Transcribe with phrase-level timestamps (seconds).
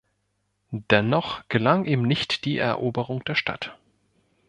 [0.71, 3.77] Dennoch gelang ihm nicht die Eroberung der Stadt.